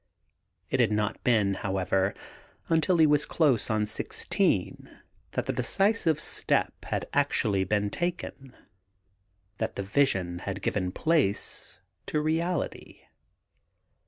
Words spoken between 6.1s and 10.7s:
step had been actually taken, that the visi<Hi had